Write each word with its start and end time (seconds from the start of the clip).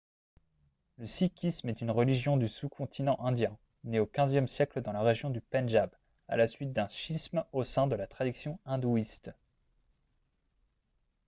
le 0.97 1.05
sikhisme 1.05 1.69
est 1.69 1.79
une 1.79 1.91
religion 1.91 2.35
du 2.35 2.47
sous-continent 2.49 3.19
indien 3.19 3.55
née 3.83 3.99
au 3.99 4.07
xve 4.07 4.47
siècle 4.47 4.81
dans 4.81 4.93
la 4.93 5.03
région 5.03 5.29
du 5.29 5.41
pendjab 5.41 5.91
à 6.27 6.37
la 6.37 6.47
suite 6.47 6.73
d'un 6.73 6.87
schisme 6.87 7.45
au 7.51 7.63
sein 7.63 7.85
de 7.85 7.95
la 7.95 8.07
tradition 8.07 8.57
hindouiste 8.65 9.29